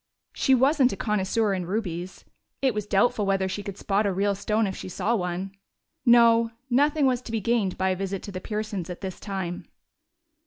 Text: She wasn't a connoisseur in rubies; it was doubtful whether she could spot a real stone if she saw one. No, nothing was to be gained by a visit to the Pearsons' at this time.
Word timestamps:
She 0.33 0.55
wasn't 0.55 0.91
a 0.91 0.97
connoisseur 0.97 1.53
in 1.53 1.67
rubies; 1.67 2.25
it 2.59 2.73
was 2.73 2.87
doubtful 2.87 3.23
whether 3.23 3.47
she 3.47 3.61
could 3.61 3.77
spot 3.77 4.07
a 4.07 4.11
real 4.11 4.33
stone 4.33 4.65
if 4.65 4.75
she 4.75 4.89
saw 4.89 5.15
one. 5.15 5.51
No, 6.07 6.49
nothing 6.71 7.05
was 7.05 7.21
to 7.21 7.31
be 7.31 7.39
gained 7.39 7.77
by 7.77 7.89
a 7.89 7.95
visit 7.95 8.23
to 8.23 8.31
the 8.31 8.41
Pearsons' 8.41 8.89
at 8.89 9.01
this 9.01 9.19
time. 9.19 9.67